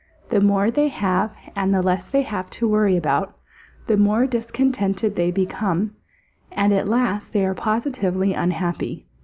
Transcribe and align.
The 0.29 0.41
more 0.41 0.71
they 0.71 0.87
have 0.87 1.31
and 1.55 1.71
the 1.71 1.83
less 1.83 2.07
they 2.07 2.23
have 2.23 2.49
to 2.57 2.67
worry 2.67 2.97
about, 2.97 3.37
the 3.85 3.97
more 3.97 4.25
discontented 4.25 5.15
they 5.15 5.29
become, 5.29 5.95
and 6.51 6.73
at 6.73 6.89
last 6.89 7.33
they 7.33 7.45
are 7.45 7.53
positively 7.53 8.33
unhappy. 8.33 9.05